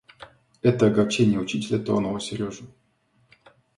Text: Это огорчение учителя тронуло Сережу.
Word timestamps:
Это 0.63 0.87
огорчение 0.87 1.37
учителя 1.39 1.77
тронуло 1.77 2.19
Сережу. 2.19 2.65